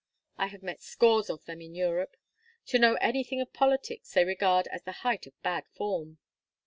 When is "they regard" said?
4.15-4.65